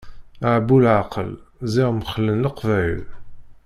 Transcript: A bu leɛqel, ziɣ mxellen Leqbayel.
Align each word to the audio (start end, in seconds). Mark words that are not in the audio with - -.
A 0.49 0.51
bu 0.67 0.75
leɛqel, 0.83 1.31
ziɣ 1.71 1.89
mxellen 1.93 2.43
Leqbayel. 2.45 3.01